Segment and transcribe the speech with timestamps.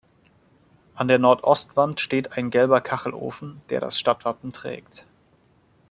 [0.95, 5.05] An der Nordostwand steht ein gelber Kachelofen, der das Stadtwappen trägt.